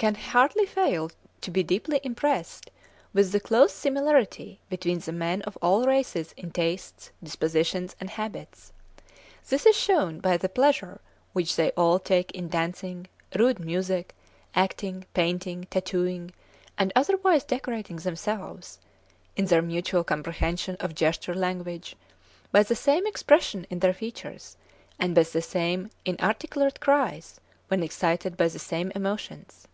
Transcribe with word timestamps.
can 0.00 0.14
hardly 0.14 0.64
fail 0.64 1.10
to 1.40 1.50
be 1.50 1.60
deeply 1.64 1.98
impressed 2.04 2.70
with 3.12 3.32
the 3.32 3.40
close 3.40 3.72
similarity 3.74 4.60
between 4.70 5.00
the 5.00 5.10
men 5.10 5.42
of 5.42 5.58
all 5.60 5.84
races 5.88 6.30
in 6.36 6.52
tastes, 6.52 7.10
dispositions 7.20 7.96
and 7.98 8.10
habits. 8.10 8.72
This 9.48 9.66
is 9.66 9.74
shewn 9.74 10.20
by 10.20 10.36
the 10.36 10.48
pleasure 10.48 11.00
which 11.32 11.56
they 11.56 11.72
all 11.72 11.98
take 11.98 12.30
in 12.30 12.48
dancing, 12.48 13.08
rude 13.34 13.58
music, 13.58 14.14
acting, 14.54 15.04
painting, 15.14 15.66
tattooing, 15.68 16.30
and 16.78 16.92
otherwise 16.94 17.42
decorating 17.42 17.96
themselves; 17.96 18.78
in 19.34 19.46
their 19.46 19.62
mutual 19.62 20.04
comprehension 20.04 20.76
of 20.78 20.94
gesture 20.94 21.34
language, 21.34 21.96
by 22.52 22.62
the 22.62 22.76
same 22.76 23.04
expression 23.04 23.66
in 23.68 23.80
their 23.80 23.92
features, 23.94 24.56
and 24.96 25.12
by 25.16 25.24
the 25.24 25.42
same 25.42 25.90
inarticulate 26.04 26.78
cries, 26.78 27.40
when 27.66 27.82
excited 27.82 28.36
by 28.36 28.46
the 28.46 28.60
same 28.60 28.92
emotions. 28.94 29.64